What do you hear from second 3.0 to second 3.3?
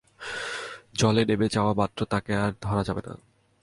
না।